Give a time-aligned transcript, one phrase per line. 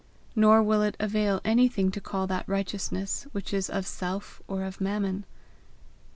[0.35, 4.81] Nor will it avail anything to call that righteousness which is of Self or of
[4.81, 5.25] Mammon.